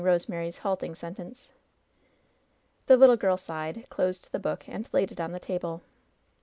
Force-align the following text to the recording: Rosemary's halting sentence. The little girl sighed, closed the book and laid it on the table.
Rosemary's 0.03 0.57
halting 0.57 0.95
sentence. 0.95 1.51
The 2.87 2.97
little 2.97 3.17
girl 3.17 3.37
sighed, 3.37 3.87
closed 3.91 4.29
the 4.31 4.39
book 4.39 4.67
and 4.67 4.89
laid 4.91 5.11
it 5.11 5.19
on 5.21 5.31
the 5.31 5.39
table. 5.39 5.83